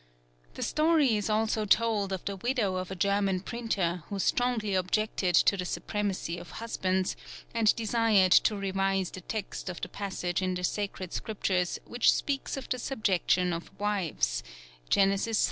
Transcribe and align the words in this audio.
The 0.55 0.63
story 0.63 1.15
is 1.15 1.29
also 1.29 1.63
told 1.63 2.11
of 2.11 2.25
the 2.25 2.35
widow 2.35 2.77
of 2.77 2.89
a 2.89 2.95
German 2.95 3.41
printer 3.41 4.03
who 4.09 4.17
strongly 4.17 4.73
objected 4.73 5.35
to 5.35 5.55
the 5.55 5.63
supremacy 5.63 6.39
of 6.39 6.49
husbands, 6.57 7.15
and 7.53 7.75
desired 7.75 8.31
to 8.31 8.57
revise 8.57 9.11
the 9.11 9.21
text 9.21 9.69
of 9.69 9.79
the 9.79 9.89
passage 9.89 10.41
in 10.41 10.55
the 10.55 10.63
Sacred 10.63 11.13
Scriptures 11.13 11.77
which 11.85 12.11
speaks 12.11 12.57
of 12.57 12.67
the 12.67 12.79
subjection 12.79 13.53
of 13.53 13.69
wives 13.79 14.41
(Genesis 14.89 15.27
iii. 15.27 15.39